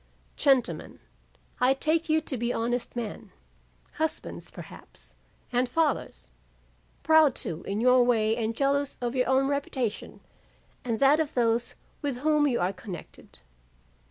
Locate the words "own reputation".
9.29-10.21